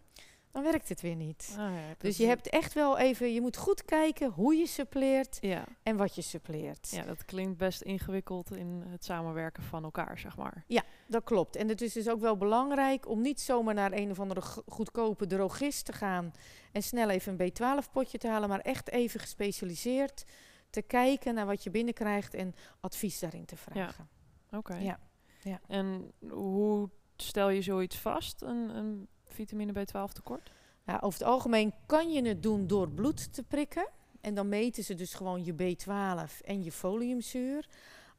dan 0.50 0.62
werkt 0.62 0.88
het 0.88 1.00
weer 1.00 1.14
niet. 1.16 1.48
Ah, 1.50 1.56
ja, 1.56 1.94
Dus 1.98 2.16
je 2.16 2.26
hebt 2.26 2.48
echt 2.48 2.72
wel 2.72 2.98
even, 2.98 3.32
je 3.32 3.40
moet 3.40 3.56
goed 3.56 3.84
kijken 3.84 4.30
hoe 4.30 4.54
je 4.54 4.66
suppleert 4.66 5.38
Ja. 5.40 5.64
en 5.82 5.96
wat 5.96 6.14
je 6.14 6.22
suppleert. 6.22 6.90
ja, 6.90 7.02
dat 7.04 7.24
klinkt 7.24 7.56
best 7.58 7.80
ingewikkeld 7.82 8.56
in 8.56 8.82
het 8.86 9.04
samenwerken 9.04 9.62
van 9.62 9.84
elkaar, 9.84 10.18
zeg 10.18 10.36
maar. 10.36 10.64
Dat 11.06 11.24
klopt. 11.24 11.56
En 11.56 11.68
het 11.68 11.80
is 11.80 11.92
dus 11.92 12.08
ook 12.08 12.20
wel 12.20 12.36
belangrijk 12.36 13.08
om 13.08 13.20
niet 13.20 13.40
zomaar 13.40 13.74
naar 13.74 13.92
een 13.92 14.10
of 14.10 14.20
andere 14.20 14.40
go- 14.40 14.62
goedkope 14.66 15.26
drogist 15.26 15.84
te 15.84 15.92
gaan 15.92 16.32
en 16.72 16.82
snel 16.82 17.08
even 17.10 17.36
een 17.40 17.50
B12-potje 17.52 18.18
te 18.18 18.28
halen, 18.28 18.48
maar 18.48 18.60
echt 18.60 18.90
even 18.90 19.20
gespecialiseerd 19.20 20.24
te 20.70 20.82
kijken 20.82 21.34
naar 21.34 21.46
wat 21.46 21.62
je 21.62 21.70
binnenkrijgt 21.70 22.34
en 22.34 22.54
advies 22.80 23.18
daarin 23.18 23.44
te 23.44 23.56
vragen. 23.56 24.08
Oké. 24.56 24.76
Ja. 24.76 24.98
Ja. 25.42 25.60
En 25.66 26.12
hoe 26.28 26.88
stel 27.16 27.48
je 27.48 27.62
zoiets 27.62 27.96
vast, 27.98 28.42
een, 28.42 28.76
een 28.76 29.08
vitamine 29.26 29.72
B12 29.72 30.12
tekort? 30.12 30.52
Ja, 30.86 30.98
over 31.00 31.18
het 31.18 31.28
algemeen 31.28 31.72
kan 31.86 32.12
je 32.12 32.22
het 32.22 32.42
doen 32.42 32.66
door 32.66 32.90
bloed 32.90 33.32
te 33.32 33.42
prikken. 33.42 33.88
En 34.20 34.34
dan 34.34 34.48
meten 34.48 34.84
ze 34.84 34.94
dus 34.94 35.14
gewoon 35.14 35.44
je 35.44 35.52
B12 35.52 36.44
en 36.44 36.62
je 36.62 36.72
foliumzuur. 36.72 37.68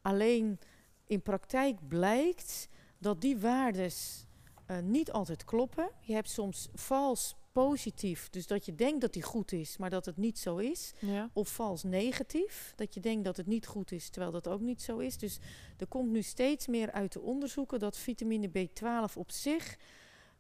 Alleen 0.02 0.60
in 1.06 1.22
praktijk 1.22 1.88
blijkt 1.88 2.70
dat 2.98 3.22
die 3.22 3.38
waardes 3.38 4.26
eh, 4.66 4.80
niet 4.80 5.12
altijd 5.12 5.46
kloppen. 5.46 5.90
Je 6.02 6.14
hebt 6.14 6.30
soms 6.30 6.70
vals 6.74 7.36
positief, 7.54 8.30
dus 8.30 8.48
dat 8.48 8.66
je 8.66 8.76
denkt 8.76 9.02
dat 9.02 9.14
die 9.14 9.24
goed 9.24 9.52
is, 9.52 9.78
maar 9.78 9.90
dat 9.90 10.06
het 10.06 10.18
niet 10.18 10.40
zo 10.40 10.58
is. 10.58 10.94
Ja. 11.00 11.30
Of 11.34 11.50
vals 11.50 11.84
negatief, 11.84 12.74
dat 12.76 12.94
je 12.94 13.00
denkt 13.00 13.24
dat 13.24 13.38
het 13.38 13.48
niet 13.48 13.68
goed 13.68 13.92
is, 13.92 14.10
terwijl 14.10 14.32
dat 14.32 14.48
ook 14.48 14.62
niet 14.62 14.82
zo 14.82 14.98
is. 14.98 15.18
Dus 15.18 15.40
er 15.78 15.88
komt 15.88 16.12
nu 16.12 16.22
steeds 16.22 16.68
meer 16.68 16.92
uit 16.92 17.14
de 17.14 17.22
onderzoeken 17.22 17.80
dat 17.80 17.98
vitamine 17.98 18.50
B12 18.50 19.14
op 19.16 19.32
zich 19.32 19.78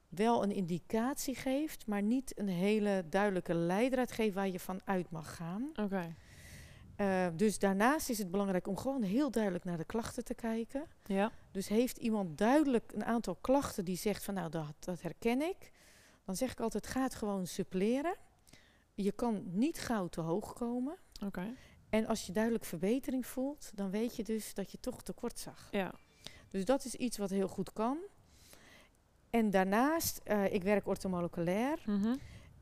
wel 0.10 0.44
een 0.44 0.52
indicatie 0.52 1.36
geeft, 1.36 1.88
maar 1.88 2.02
niet 2.02 2.40
een 2.40 2.48
hele 2.48 3.06
duidelijke 3.10 3.54
leidraad 3.54 4.12
geeft 4.12 4.36
waar 4.36 4.50
je 4.50 4.60
van 4.60 4.82
uit 4.86 5.10
mag 5.10 5.36
gaan. 5.36 5.70
Oké. 5.76 6.16
Uh, 6.98 7.28
dus 7.36 7.60
daarnaast 7.60 8.10
is 8.10 8.18
het 8.18 8.32
belangrijk 8.32 8.68
om 8.68 8.78
gewoon 8.78 9.02
heel 9.02 9.32
duidelijk 9.32 9.64
naar 9.64 9.78
de 9.78 9.86
klachten 9.86 10.24
te 10.24 10.34
kijken. 10.34 10.86
Ja. 11.06 11.32
Dus 11.52 11.68
heeft 11.68 11.98
iemand 11.98 12.38
duidelijk 12.38 12.92
een 12.96 13.06
aantal 13.06 13.38
klachten 13.42 13.86
die 13.86 13.98
zegt 13.98 14.24
van 14.24 14.34
nou 14.34 14.50
dat, 14.50 14.74
dat 14.80 15.02
herken 15.02 15.42
ik, 15.42 15.72
dan 16.26 16.36
zeg 16.36 16.52
ik 16.52 16.60
altijd 16.60 16.88
ga 16.88 17.02
het 17.02 17.16
gewoon 17.16 17.48
suppleren. 17.48 18.16
Je 18.94 19.12
kan 19.12 19.44
niet 19.46 19.80
gauw 19.80 20.08
te 20.08 20.22
hoog 20.22 20.54
komen. 20.54 20.98
Oké. 21.26 21.56
En 21.90 22.06
als 22.08 22.26
je 22.26 22.32
duidelijk 22.32 22.66
verbetering 22.66 23.26
voelt, 23.26 23.72
dan 23.76 23.90
weet 23.90 24.16
je 24.16 24.24
dus 24.24 24.54
dat 24.54 24.72
je 24.72 24.80
toch 24.80 25.04
tekort 25.04 25.40
zag. 25.40 25.68
Ja. 25.72 25.94
Dus 26.50 26.66
dat 26.66 26.86
is 26.86 26.96
iets 26.96 27.18
wat 27.18 27.30
heel 27.30 27.48
goed 27.48 27.74
kan. 27.74 27.98
En 29.30 29.50
daarnaast, 29.50 30.22
uh, 30.26 30.54
ik 30.54 30.64
werk 30.64 30.88
ortomoleculair. 30.88 31.84
Mhm. 31.86 32.16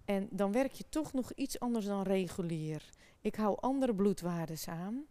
En 0.06 0.28
dan 0.32 0.52
werk 0.52 0.72
je 0.72 0.84
toch 0.90 1.14
nog 1.14 1.34
iets 1.34 1.60
anders 1.60 1.86
dan 1.86 2.02
regulier. 2.02 2.90
Ik 3.22 3.36
hou 3.36 3.58
andere 3.60 3.96
bloedwaardes 3.96 4.68
aan. 4.68 5.06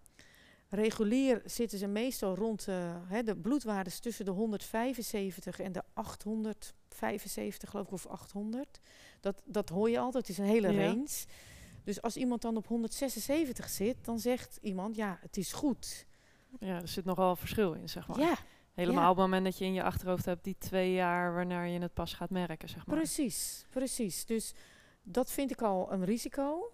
Regulier 0.70 1.42
zitten 1.44 1.78
ze 1.78 1.86
meestal 1.86 2.34
rond 2.34 2.66
uh, 2.68 2.96
hè, 3.06 3.22
de 3.22 3.36
bloedwaardes 3.36 3.98
tussen 3.98 4.24
de 4.24 4.30
175 4.30 5.60
en 5.60 5.72
de 5.72 5.82
875, 5.94 7.70
geloof 7.70 7.86
ik, 7.86 7.92
of 7.92 8.06
800. 8.06 8.80
Dat, 9.20 9.42
dat 9.44 9.68
hoor 9.68 9.90
je 9.90 9.98
altijd, 9.98 10.26
het 10.26 10.38
is 10.38 10.44
een 10.44 10.50
hele 10.50 10.72
Ja. 10.72 10.84
range. 10.86 11.08
Dus 11.84 12.02
als 12.02 12.16
iemand 12.16 12.42
dan 12.42 12.56
op 12.56 12.66
176 12.66 13.68
zit, 13.68 13.96
dan 14.04 14.18
zegt 14.18 14.58
iemand, 14.62 14.96
ja, 14.96 15.18
het 15.20 15.36
is 15.36 15.52
goed. 15.52 16.06
ja, 16.60 16.80
er 16.80 16.88
zit 16.88 17.04
nogal 17.04 17.36
verschil 17.36 17.72
in, 17.72 17.88
zeg 17.88 18.08
maar. 18.08 18.18
Ja, 18.18 18.36
Helemaal 18.74 19.02
ja. 19.02 19.10
op 19.10 19.16
het 19.16 19.24
moment 19.24 19.44
dat 19.44 19.58
je 19.58 19.64
in 19.64 19.72
je 19.72 19.82
achterhoofd 19.82 20.24
hebt 20.24 20.44
die 20.44 20.56
twee 20.58 20.92
jaar 20.92 21.34
waarna 21.34 21.62
je 21.62 21.78
het 21.80 21.94
pas 21.94 22.12
gaat 22.14 22.30
merken, 22.30 22.68
zeg 22.68 22.86
maar. 22.86 22.96
Precies, 22.96 23.66
precies. 23.70 24.26
Dus 24.26 24.54
dat 25.02 25.30
vind 25.30 25.50
ik 25.50 25.62
al 25.62 25.92
een 25.92 26.04
risico. 26.04 26.72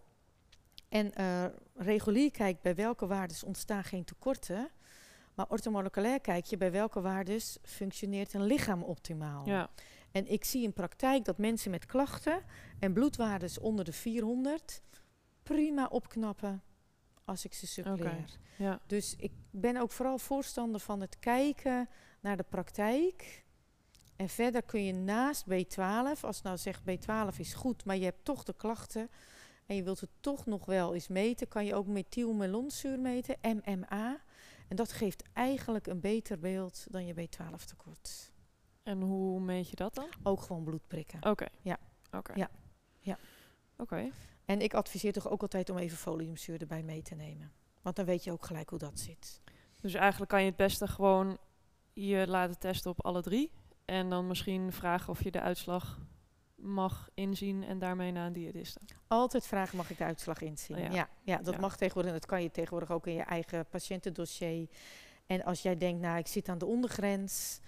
En 0.88 1.14
eh, 1.14 1.44
regulier 1.74 2.30
kijkt 2.30 2.62
bij 2.62 2.74
welke 2.74 3.06
waardes 3.06 3.44
ontstaan 3.44 3.84
geen 3.84 4.04
tekorten. 4.04 4.70
Maar 5.34 5.46
ortomoleculair 5.48 6.20
kijk 6.20 6.44
je 6.44 6.56
bij 6.56 6.72
welke 6.72 7.00
waardes 7.00 7.58
functioneert 7.62 8.32
een 8.32 8.44
lichaam 8.44 8.82
optimaal. 8.82 9.46
Ja. 9.46 9.70
En 10.10 10.32
ik 10.32 10.44
zie 10.44 10.62
in 10.62 10.72
praktijk 10.72 11.24
dat 11.24 11.38
mensen 11.38 11.70
met 11.70 11.86
klachten 11.86 12.42
en 12.78 12.92
bloedwaardes 12.92 13.58
onder 13.58 13.84
de 13.84 13.92
400 13.92 14.82
prima 15.42 15.86
opknappen 15.86 16.62
als 17.24 17.44
ik 17.44 17.54
ze 17.54 17.66
suppleer. 17.66 18.38
Ja. 18.58 18.80
Dus 18.86 19.14
ik 19.16 19.32
ben 19.50 19.76
ook 19.76 19.92
vooral 19.92 20.18
voorstander 20.18 20.80
van 20.80 21.00
het 21.00 21.18
kijken 21.18 21.88
naar 22.20 22.36
de 22.36 22.44
praktijk. 22.48 23.44
En 24.16 24.28
verder 24.28 24.62
kun 24.62 24.84
je 24.84 24.92
naast 24.92 25.44
B12, 25.50 26.20
als 26.20 26.42
nou 26.42 26.58
zegt 26.58 26.80
B12 26.80 27.36
is 27.36 27.54
goed, 27.54 27.84
maar 27.84 27.96
je 27.96 28.04
hebt 28.04 28.24
toch 28.24 28.42
de 28.42 28.54
klachten 28.54 29.10
en 29.66 29.76
je 29.76 29.82
wilt 29.82 30.00
het 30.00 30.10
toch 30.20 30.46
nog 30.46 30.64
wel 30.64 30.94
eens 30.94 31.08
meten, 31.08 31.48
kan 31.48 31.64
je 31.64 31.74
ook 31.74 31.86
methylmelonzuur 31.86 32.98
meten, 32.98 33.36
MMA. 33.42 34.20
En 34.68 34.76
dat 34.76 34.92
geeft 34.92 35.22
eigenlijk 35.32 35.86
een 35.86 36.00
beter 36.00 36.38
beeld 36.38 36.86
dan 36.90 37.06
je 37.06 37.14
B12 37.14 37.64
tekort. 37.64 38.32
En 38.82 39.00
hoe 39.00 39.40
meet 39.40 39.68
je 39.68 39.76
dat 39.76 39.94
dan? 39.94 40.08
Ook 40.22 40.40
gewoon 40.40 40.64
bloed 40.64 40.86
prikken. 40.86 41.30
Oké. 41.30 41.46
Ja. 41.62 41.78
Oké. 42.10 42.32
Ja. 42.34 42.50
Ja. 42.98 43.18
Oké. 43.76 44.10
En 44.44 44.60
ik 44.60 44.74
adviseer 44.74 45.12
toch 45.12 45.30
ook 45.30 45.42
altijd 45.42 45.70
om 45.70 45.78
even 45.78 45.96
foliumzuur 45.96 46.60
erbij 46.60 46.82
mee 46.82 47.02
te 47.02 47.14
nemen. 47.14 47.52
Want 47.82 47.96
dan 47.96 48.04
weet 48.04 48.24
je 48.24 48.32
ook 48.32 48.46
gelijk 48.46 48.70
hoe 48.70 48.78
dat 48.78 48.98
zit. 48.98 49.40
Dus 49.80 49.94
eigenlijk 49.94 50.30
kan 50.30 50.40
je 50.40 50.46
het 50.46 50.56
beste 50.56 50.86
gewoon 50.88 51.38
je 51.92 52.24
laten 52.28 52.58
testen 52.58 52.90
op 52.90 53.04
alle 53.04 53.22
drie. 53.22 53.52
En 53.84 54.10
dan 54.10 54.26
misschien 54.26 54.72
vragen 54.72 55.08
of 55.08 55.22
je 55.22 55.30
de 55.30 55.40
uitslag 55.40 56.00
mag 56.66 57.08
inzien 57.14 57.64
en 57.64 57.78
daarmee 57.78 58.12
naar 58.12 58.26
een 58.26 58.32
diëtiste. 58.32 58.80
Altijd 59.06 59.46
vragen, 59.46 59.76
mag 59.76 59.90
ik 59.90 59.98
de 59.98 60.04
uitslag 60.04 60.40
inzien? 60.40 60.78
Ja. 60.78 60.90
Ja, 60.90 61.08
ja, 61.22 61.36
dat 61.36 61.54
Ja. 61.54 61.60
mag 61.60 61.76
tegenwoordig. 61.76 62.12
En 62.12 62.18
dat 62.18 62.28
kan 62.28 62.42
je 62.42 62.50
tegenwoordig 62.50 62.90
ook 62.90 63.06
in 63.06 63.14
je 63.14 63.22
eigen 63.22 63.66
patiëntendossier. 63.66 64.68
En 65.26 65.44
als 65.44 65.62
jij 65.62 65.76
denkt, 65.76 66.00
nou, 66.00 66.18
ik 66.18 66.26
zit 66.26 66.48
aan 66.48 66.58
de 66.58 66.66
ondergrens 66.66 67.60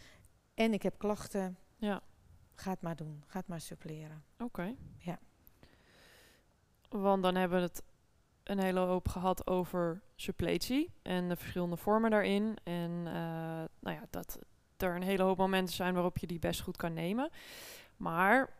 en 0.54 0.72
ik 0.72 0.82
heb 0.82 0.98
klachten, 0.98 1.58
Ja. 1.76 2.00
ga 2.54 2.70
het 2.70 2.80
maar 2.82 2.96
doen. 2.96 3.22
Ga 3.26 3.38
het 3.38 3.48
maar 3.48 3.60
suppleren. 3.60 4.24
Oké. 4.38 4.74
Ja. 4.98 5.18
Want 6.88 7.22
dan 7.22 7.34
hebben 7.34 7.58
we 7.58 7.64
het 7.64 7.82
een 8.44 8.58
hele 8.58 8.80
hoop 8.80 9.08
gehad 9.08 9.46
over 9.46 10.02
suppletie 10.16 10.92
en 11.02 11.28
de 11.28 11.36
verschillende 11.36 11.76
vormen 11.76 12.10
daarin. 12.10 12.56
En 12.64 12.90
eh, 13.06 13.12
nou 13.80 13.96
ja, 13.96 14.02
dat 14.10 14.38
er 14.76 14.94
een 14.96 15.02
hele 15.02 15.22
hoop 15.22 15.36
momenten 15.38 15.74
zijn 15.74 15.94
waarop 15.94 16.18
je 16.18 16.26
die 16.26 16.38
best 16.38 16.60
goed 16.60 16.76
kan 16.76 16.92
nemen. 16.92 17.30
Maar 17.96 18.50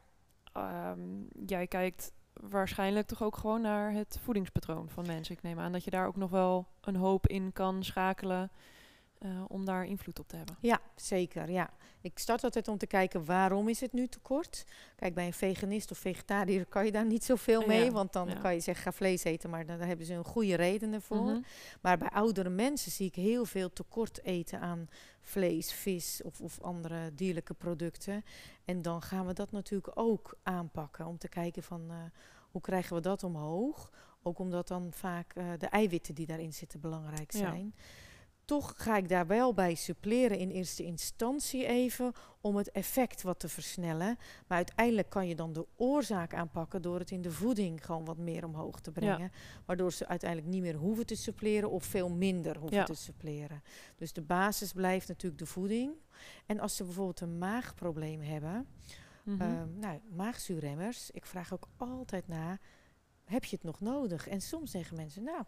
ehm, 0.58 1.00
jij 1.46 1.66
kijkt 1.66 2.12
waarschijnlijk 2.32 3.06
toch 3.06 3.22
ook 3.22 3.36
gewoon 3.36 3.60
naar 3.60 3.92
het 3.92 4.18
voedingspatroon 4.22 4.88
van 4.88 5.06
mensen. 5.06 5.34
Ik 5.34 5.42
neem 5.42 5.58
aan 5.58 5.72
dat 5.72 5.84
je 5.84 5.90
daar 5.90 6.06
ook 6.06 6.16
nog 6.16 6.30
wel 6.30 6.66
een 6.80 6.96
hoop 6.96 7.26
in 7.26 7.52
kan 7.52 7.84
schakelen 7.84 8.50
eh, 9.18 9.44
om 9.48 9.64
daar 9.64 9.86
invloed 9.86 10.18
op 10.18 10.28
te 10.28 10.36
hebben. 10.36 10.56
Ja, 10.60 10.80
zeker. 10.96 11.50
Ja. 11.50 11.70
Ik 12.00 12.18
start 12.18 12.44
altijd 12.44 12.68
om 12.68 12.78
te 12.78 12.86
kijken 12.86 13.24
waarom 13.24 13.68
is 13.68 13.80
het 13.80 13.92
nu 13.92 14.06
tekort. 14.06 14.66
Kijk, 14.96 15.14
bij 15.14 15.26
een 15.26 15.32
veganist 15.32 15.90
of 15.90 15.98
vegetariër 15.98 16.66
kan 16.66 16.84
je 16.84 16.92
daar 16.92 17.06
niet 17.06 17.24
zoveel 17.24 17.66
mee. 17.66 17.84
Ja, 17.84 17.90
Want 17.90 18.12
dan 18.12 18.28
ja. 18.28 18.34
kan 18.34 18.54
je 18.54 18.60
zeggen, 18.60 18.84
ga 18.84 18.92
vlees 18.92 19.24
eten. 19.24 19.50
Maar 19.50 19.66
dan, 19.66 19.78
daar 19.78 19.86
hebben 19.86 20.06
ze 20.06 20.14
een 20.14 20.24
goede 20.24 20.54
reden 20.54 21.02
voor. 21.02 21.24
Mhm. 21.24 21.40
Maar 21.80 21.98
bij 21.98 22.08
oudere 22.08 22.48
mensen 22.48 22.92
zie 22.92 23.06
ik 23.06 23.14
heel 23.14 23.44
veel 23.44 23.72
tekort 23.72 24.24
eten 24.24 24.60
aan 24.60 24.88
vlees, 25.20 25.72
vis 25.72 26.20
of, 26.24 26.40
of 26.40 26.60
andere 26.60 27.14
dierlijke 27.14 27.54
producten. 27.54 28.24
En 28.68 28.82
dan 28.82 29.02
gaan 29.02 29.26
we 29.26 29.32
dat 29.32 29.50
natuurlijk 29.50 29.90
ook 29.94 30.38
aanpakken 30.42 31.06
om 31.06 31.18
te 31.18 31.28
kijken 31.28 31.62
van 31.62 31.90
eh, 31.90 31.96
hoe 32.50 32.60
krijgen 32.60 32.96
we 32.96 33.02
dat 33.02 33.22
omhoog. 33.22 33.92
Ook 34.22 34.38
omdat 34.38 34.68
dan 34.68 34.92
vaak 34.92 35.32
eh, 35.34 35.44
de 35.58 35.66
eiwitten 35.66 36.14
die 36.14 36.26
daarin 36.26 36.52
zitten 36.52 36.80
belangrijk 36.80 37.32
Ja. 37.32 37.70
Toch 38.48 38.74
ga 38.76 38.96
ik 38.96 39.08
daar 39.08 39.26
wel 39.26 39.54
bij 39.54 39.74
suppleren 39.74 40.38
in 40.38 40.50
eerste 40.50 40.84
instantie 40.84 41.66
even 41.66 42.12
om 42.40 42.56
het 42.56 42.70
effect 42.70 43.22
wat 43.22 43.40
te 43.40 43.48
versnellen. 43.48 44.16
Maar 44.46 44.56
uiteindelijk 44.56 45.10
kan 45.10 45.28
je 45.28 45.34
dan 45.34 45.52
de 45.52 45.66
oorzaak 45.76 46.34
aanpakken 46.34 46.82
door 46.82 46.98
het 46.98 47.10
in 47.10 47.22
de 47.22 47.30
voeding 47.32 47.84
gewoon 47.84 48.04
wat 48.04 48.16
meer 48.16 48.44
omhoog 48.44 48.80
te 48.80 48.90
brengen. 48.90 49.32
Waardoor 49.64 49.92
ze 49.92 50.06
uiteindelijk 50.08 50.50
niet 50.50 50.62
meer 50.62 50.74
hoeven 50.74 51.06
te 51.06 51.14
suppleren 51.14 51.70
of 51.70 51.84
veel 51.84 52.08
minder 52.10 52.56
hoeven 52.58 52.78
Ja. 52.78 52.84
te 52.84 52.94
suppleren. 52.94 53.62
Dus 53.96 54.12
de 54.12 54.22
basis 54.22 54.72
blijft 54.72 55.08
natuurlijk 55.08 55.40
de 55.40 55.46
voeding. 55.46 55.92
En 56.46 56.60
als 56.60 56.76
ze 56.76 56.84
bijvoorbeeld 56.84 57.20
een 57.20 57.38
maagprobleem 57.38 58.20
hebben, 58.20 58.66
ehm, 59.38 59.78
nou, 59.78 60.00
maagzuurremmers, 60.16 61.10
ik 61.10 61.26
vraag 61.26 61.52
ook 61.52 61.68
altijd 61.76 62.28
na, 62.28 62.58
heb 63.24 63.44
je 63.44 63.56
het 63.56 63.64
nog 63.64 63.80
nodig? 63.80 64.28
En 64.28 64.40
soms 64.40 64.70
zeggen 64.70 64.96
mensen, 64.96 65.22
nou, 65.22 65.42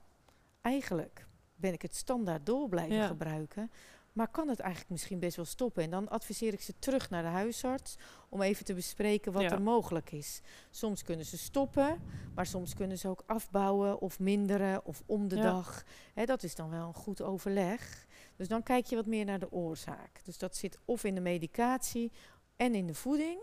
eigenlijk 0.61 1.28
ben 1.61 1.73
ik 1.73 1.83
het 1.83 1.95
standaard 1.97 2.47
door 2.47 2.69
blijven 2.69 2.97
Ja. 2.97 3.07
gebruiken. 3.07 3.71
Maar 4.12 4.29
kan 4.29 4.49
het 4.49 4.61
eigenlijk 4.61 4.90
misschien 4.90 5.19
best 5.19 5.37
wel 5.37 5.45
stoppen? 5.45 5.83
En 5.83 5.90
dan 5.90 6.09
adviseer 6.09 6.52
ik 6.52 6.61
ze 6.61 6.75
terug 6.79 7.11
naar 7.11 7.23
de 7.23 7.29
huisarts 7.29 7.97
om 8.29 8.43
even 8.43 8.64
te 8.64 8.75
bespreken 8.75 9.33
wat 9.33 9.43
Ja. 9.43 9.50
er 9.50 9.62
mogelijk 9.62 10.12
is. 10.12 10.40
Soms 10.71 11.02
kunnen 11.02 11.26
ze 11.26 11.38
stoppen, 11.38 11.99
maar 12.35 12.47
soms 12.47 12.75
kunnen 12.75 12.99
ze 12.99 13.09
ook 13.09 13.23
afbouwen 13.26 14.00
of 14.00 14.19
minderen 14.19 14.85
of 14.85 15.02
om 15.07 15.29
de 15.29 15.37
Ja. 15.37 15.43
dag. 15.43 15.85
Dat 16.25 16.43
is 16.43 16.55
dan 16.55 16.71
wel 16.71 16.87
een 16.87 16.95
goed 16.95 17.23
overleg. 17.23 18.07
Dus 18.37 18.49
dan 18.49 18.62
kijk 18.62 18.87
je 18.87 18.97
wat 18.97 19.07
meer 19.07 19.25
naar 19.25 19.38
de 19.38 19.52
oorzaak. 19.52 20.25
Dus 20.25 20.38
dat 20.38 20.57
zit 20.57 20.79
of 20.85 21.05
in 21.05 21.14
de 21.14 21.21
medicatie 21.21 22.12
en 22.57 22.75
in 22.75 22.87
de 22.87 22.95
voeding. 22.95 23.40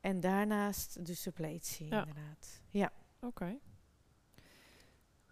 En 0.00 0.20
daarnaast 0.20 1.06
de 1.06 1.14
suppletie, 1.14 1.86
Ja. 1.88 1.98
inderdaad. 1.98 2.60
Ja, 2.70 2.92
Oké. 3.20 3.58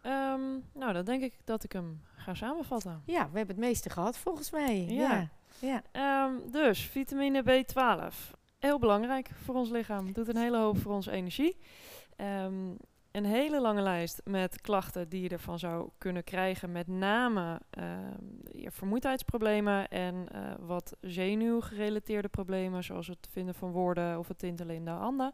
Ehm, 0.07 0.59
nou, 0.73 0.93
dan 0.93 1.05
denk 1.05 1.23
ik 1.23 1.35
dat 1.45 1.65
ik 1.65 1.73
hem 1.73 2.01
ga 2.17 2.35
samenvatten. 2.35 3.03
ja 3.07 3.31
we 3.31 3.37
hebben 3.37 3.57
het 3.57 3.65
meeste 3.65 3.91
gehad 3.91 4.19
volgens 4.19 4.51
mij. 4.51 4.85
Ja. 4.85 5.13
Ja, 5.13 5.29
ja. 5.59 5.83
Ehm, 5.93 6.51
dus 6.51 6.81
vitamine 6.81 7.43
B12. 7.43 8.31
Heel 8.59 8.79
belangrijk 8.79 9.31
voor 9.45 9.55
ons 9.55 9.71
lichaam. 9.71 10.13
Doet 10.13 10.29
een 10.29 10.37
hele 10.37 10.59
hoop 10.59 10.79
voor 10.79 10.93
onze 10.93 11.11
energie. 11.11 11.57
Ehm, 12.17 12.75
een 13.11 13.25
hele 13.25 13.61
lange 13.61 13.83
lijst 13.83 14.21
met 14.25 14.61
klachten 14.61 15.09
die 15.09 15.23
je 15.23 15.29
ervan 15.29 15.59
zou 15.59 15.91
kunnen 15.99 16.25
krijgen. 16.25 16.73
Met 16.73 16.87
name 16.87 17.61
je 18.53 18.71
vermoeidheidsproblemen 18.71 19.89
en 19.89 20.29
eh, 20.33 20.41
wat 20.61 20.97
zenuwgerelateerde 21.01 22.29
problemen. 22.29 22.85
Zoals 22.85 23.07
het 23.07 23.29
vinden 23.31 23.55
van 23.55 23.71
woorden 23.71 24.19
of 24.19 24.29
het 24.29 24.39
tintelen 24.39 24.75
in 24.75 24.85
de 24.85 24.91
handen. 24.91 25.33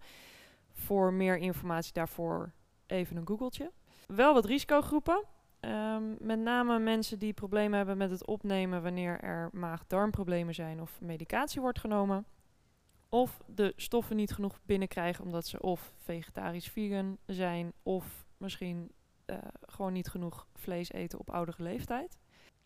voor 0.73 1.13
meer 1.13 1.37
informatie 1.37 1.93
daarvoor 1.93 2.53
even 2.87 3.17
een 3.17 3.27
googeltje. 3.27 3.71
Wel 4.15 4.35
wat 4.35 4.45
risicogroepen. 4.45 5.25
Ehm, 5.61 6.03
met 6.19 6.39
name 6.39 6.79
mensen 6.79 7.19
die 7.19 7.33
problemen 7.33 7.77
hebben 7.77 7.97
met 7.97 8.11
het 8.11 8.27
opnemen 8.27 8.83
wanneer 8.83 9.21
er 9.21 9.49
maag-darmproblemen 9.53 10.55
zijn 10.55 10.81
of 10.81 11.01
medicatie 11.01 11.61
wordt 11.61 11.79
genomen. 11.79 12.25
Of 13.09 13.41
de 13.47 13.73
stoffen 13.77 14.17
niet 14.17 14.33
genoeg 14.33 14.59
binnenkrijgen 14.63 15.25
omdat 15.25 15.47
ze 15.47 15.61
of 15.63 15.93
vegetarisch 15.97 16.69
vegan 16.69 17.19
zijn 17.27 17.73
of 17.83 18.27
misschien 18.37 18.93
eh, 19.25 19.37
gewoon 19.67 19.93
niet 19.93 20.09
genoeg 20.09 20.47
vlees 20.55 20.93
eten 20.93 21.19
op 21.19 21.31
oudere 21.31 21.63
leeftijd. 21.63 22.19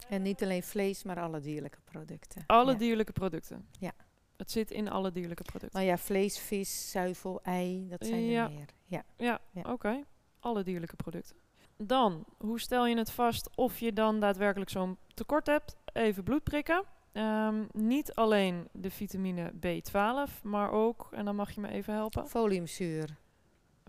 En 0.09 0.23
niet 0.23 0.43
alleen 0.43 0.63
vlees, 0.63 1.03
maar 1.05 1.21
alle 1.21 1.41
dierlijke 1.41 1.79
producten. 1.85 2.43
Alle 2.47 2.73
Ja. 2.73 2.79
dierlijke 2.79 3.13
producten. 3.13 3.69
Ja. 3.79 3.93
Het 4.37 4.51
zit 4.51 4.71
in 4.71 4.91
alle 4.91 5.13
dierlijke 5.13 5.43
producten. 5.43 5.79
Nou 5.81 5.91
ja, 5.91 5.99
vlees, 5.99 6.39
vis, 6.39 6.91
zuivel, 6.91 7.43
ei, 7.43 7.89
dat 7.89 8.07
zijn 8.07 8.21
Ja. 8.25 8.45
er 8.45 8.51
meer. 8.51 8.69
Ja. 8.85 9.03
Ja, 9.17 9.41
Ja. 9.53 9.73
oké. 9.73 10.03
Alle 10.47 10.63
dierlijke 10.63 10.97
producten. 10.97 11.37
Dan, 11.77 12.25
hoe 12.39 12.61
stel 12.61 12.87
je 12.87 12.97
het 12.97 13.11
vast 13.11 13.57
of 13.57 13.79
je 13.79 13.93
dan 13.93 14.21
daadwerkelijk 14.21 14.71
zo'n 14.71 14.99
tekort 15.15 15.47
hebt? 15.47 15.77
Even 15.93 16.23
bloed 16.23 16.43
prikken. 16.43 16.85
Ehm, 17.13 17.65
niet 17.73 18.15
alleen 18.15 18.69
de 18.73 18.91
vitamine 18.91 19.53
B12, 19.53 20.43
maar 20.43 20.71
ook, 20.71 21.09
en 21.11 21.25
dan 21.25 21.37
mag 21.37 21.51
je 21.51 21.61
me 21.61 21.69
even 21.69 21.95
helpen, 21.95 22.29
Foliumzuur. 22.29 23.17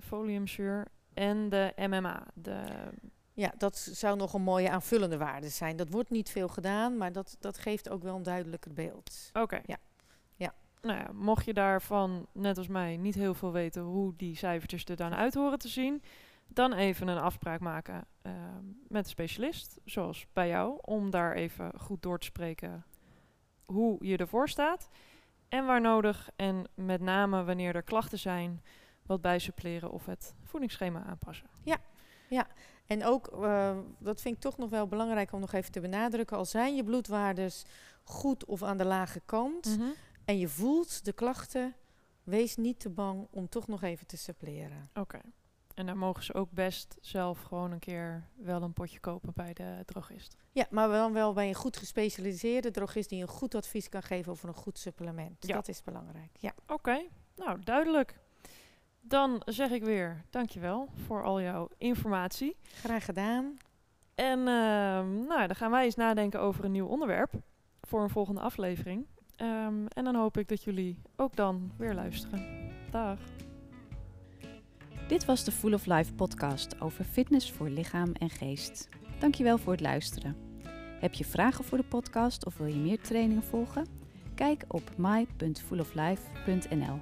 foliumzuur 0.04 0.88
en 1.14 1.50
de 1.50 1.74
MMA. 1.76 2.24
De, 2.34 2.64
Ja, 3.34 3.54
dat 3.58 3.78
zou 3.78 4.18
nog 4.18 4.34
een 4.34 4.42
mooie 4.42 4.70
aanvullende 4.70 5.18
waarde 5.18 5.50
zijn. 5.50 5.76
Dat 5.76 5.90
wordt 5.90 6.10
niet 6.10 6.30
veel 6.30 6.48
gedaan, 6.48 6.98
maar 6.98 7.12
dat, 7.12 7.38
dat 7.40 7.58
geeft 7.58 7.90
ook 7.90 8.04
wel 8.04 8.16
een 8.16 8.24
duidelijker 8.24 8.74
beeld. 8.74 9.30
Oké. 9.34 9.62
Ja. 9.66 9.78
Ja. 10.36 10.54
Nou 10.82 11.00
ja, 11.00 11.12
mocht 11.14 11.46
je 11.46 11.54
daarvan, 11.54 12.28
net 12.32 12.58
als 12.58 12.68
mij, 12.68 12.98
niet 12.98 13.16
heel 13.16 13.34
veel 13.34 13.52
weten 13.52 13.82
hoe 13.82 14.14
die 14.16 14.36
cijfertjes 14.36 14.86
er 14.86 14.96
dan 14.96 15.14
uit 15.14 15.34
horen 15.34 15.60
te 15.60 15.68
zien, 15.68 16.02
dan 16.48 16.74
even 16.74 17.08
een 17.08 17.18
afspraak 17.18 17.60
maken 17.60 18.06
ehm, 18.22 18.66
met 18.88 19.04
een 19.04 19.10
specialist, 19.10 19.80
zoals 19.86 20.28
bij 20.34 20.48
jou, 20.48 20.78
om 20.82 21.10
daar 21.10 21.34
even 21.34 21.72
goed 21.80 22.02
door 22.02 22.20
te 22.20 22.26
spreken 22.26 22.86
hoe 23.66 24.06
je 24.06 24.18
ervoor 24.18 24.50
staat. 24.50 24.90
En 25.50 25.66
waar 25.66 25.82
nodig, 25.82 26.30
en 26.36 26.64
met 26.74 27.02
name 27.02 27.44
wanneer 27.44 27.76
er 27.76 27.84
klachten 27.84 28.20
zijn, 28.20 28.62
wat 29.06 29.22
bijsuppleren 29.22 29.92
of 29.92 30.06
het 30.06 30.36
voedingsschema 30.44 31.04
aanpassen. 31.04 31.48
En 32.86 33.06
ook, 33.06 33.28
eh, 33.28 33.78
dat 34.00 34.22
vind 34.22 34.36
ik 34.36 34.42
toch 34.42 34.58
nog 34.58 34.70
wel 34.70 34.88
belangrijk 34.88 35.32
om 35.32 35.40
nog 35.40 35.54
even 35.54 35.72
te 35.72 35.80
benadrukken. 35.80 36.38
Al 36.38 36.46
zijn 36.46 36.76
je 36.76 36.84
bloedwaardes 36.84 37.66
goed 38.04 38.46
of 38.46 38.64
aan 38.64 38.78
de 38.78 38.86
lage 38.86 39.22
kant 39.26 39.78
en 40.26 40.38
je 40.38 40.48
voelt 40.48 41.06
de 41.06 41.14
klachten, 41.14 41.76
wees 42.24 42.56
niet 42.56 42.80
te 42.80 42.90
bang 42.90 43.28
om 43.32 43.50
toch 43.50 43.68
nog 43.68 43.84
even 43.84 44.08
te 44.08 44.18
suppleren. 44.18 44.90
Oké. 44.94 45.20
En 45.78 45.86
dan 45.86 45.98
mogen 45.98 46.24
ze 46.24 46.34
ook 46.34 46.52
best 46.52 46.98
zelf 47.02 47.42
gewoon 47.42 47.72
een 47.72 47.80
keer 47.80 48.24
wel 48.36 48.62
een 48.62 48.74
potje 48.74 49.00
kopen 49.00 49.32
bij 49.36 49.54
de 49.54 49.84
drogist. 49.86 50.38
Ja, 50.52 50.68
maar 50.70 50.88
dan 50.90 51.14
wel 51.14 51.34
bij 51.34 51.48
een 51.48 51.54
goed 51.54 51.78
gespecialiseerde 51.78 52.72
drogist 52.72 53.10
die 53.10 53.22
een 53.22 53.28
goed 53.28 53.56
advies 53.56 53.90
kan 53.90 54.04
geven 54.04 54.32
over 54.32 54.48
een 54.48 54.56
goed 54.56 54.80
supplement. 54.80 55.48
Ja. 55.48 55.56
Dat 55.56 55.68
is 55.68 55.84
belangrijk. 55.84 56.30
Ja. 56.40 56.54
Oké, 56.68 57.06
nou 57.36 57.60
duidelijk. 57.64 58.20
Dan 59.02 59.42
zeg 59.46 59.70
ik 59.70 59.84
weer 59.84 60.24
dankjewel 60.30 60.90
voor 61.06 61.24
al 61.24 61.42
jouw 61.42 61.70
informatie. 61.78 62.56
Graag 62.62 63.06
gedaan. 63.06 63.58
En 64.16 64.40
ehm, 64.40 65.26
nou, 65.28 65.48
dan 65.48 65.56
gaan 65.56 65.72
wij 65.72 65.84
eens 65.84 65.96
nadenken 65.96 66.40
over 66.40 66.66
een 66.66 66.72
nieuw 66.72 66.88
onderwerp 66.88 67.34
voor 67.82 68.02
een 68.02 68.10
volgende 68.10 68.42
aflevering. 68.42 69.06
Ehm, 69.36 69.86
en 69.88 70.04
dan 70.04 70.16
hoop 70.16 70.38
ik 70.38 70.48
dat 70.48 70.64
jullie 70.64 71.02
ook 71.16 71.36
dan 71.36 71.72
weer 71.78 71.94
luisteren. 71.94 72.72
Dag. 72.92 73.20
Dit 75.08 75.26
was 75.26 75.44
de 75.44 75.52
Full 75.52 75.74
of 75.74 75.86
Life 75.86 76.14
podcast 76.14 76.82
over 76.82 77.04
fitness 77.04 77.52
voor 77.52 77.70
lichaam 77.70 78.12
en 78.14 78.30
geest. 78.30 78.90
Dankjewel 79.20 79.58
voor 79.58 79.72
het 79.72 79.82
luisteren. 79.82 80.36
Heb 81.00 81.14
je 81.14 81.26
vragen 81.26 81.66
voor 81.66 81.78
de 81.78 81.84
podcast 81.84 82.46
of 82.46 82.58
wil 82.58 82.68
je 82.68 82.76
meer 82.76 83.02
trainingen 83.02 83.44
volgen? 83.44 83.88
Kijk 84.36 84.66
op 84.68 84.92
my.fulloflife.nl. 84.98 87.00